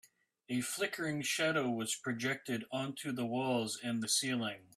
A 0.49 0.61
flickering 0.61 1.21
shadow 1.21 1.69
was 1.69 1.93
projected 1.93 2.65
onto 2.71 3.11
the 3.11 3.27
walls 3.27 3.77
and 3.83 4.01
the 4.01 4.09
ceiling. 4.09 4.69